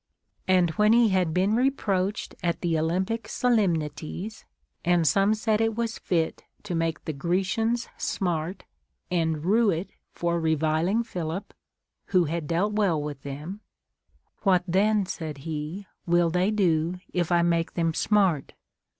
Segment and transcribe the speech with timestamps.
[0.47, 3.05] And Λvhen he had been reproached at the CONCERNING THE CUllE OF ANGER.
[3.05, 3.29] 45 Olympic
[3.93, 4.45] solemnities,
[4.83, 8.63] and some said it was fit to make the Grecians smart
[9.11, 11.53] and rue it for reviling Philip,
[12.05, 13.59] who had dealt well with them,
[14.41, 18.53] What then, said he, Λνϋΐ they do, if I make them smart